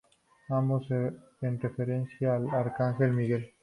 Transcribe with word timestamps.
Ambos 0.49 0.87
en 1.43 1.59
referencia 1.61 2.35
al 2.35 2.49
arcángel 2.49 3.13
Miguel. 3.13 3.51